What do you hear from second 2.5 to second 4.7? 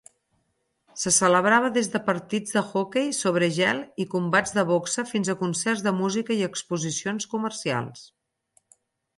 de hoquei sobre gel i combats de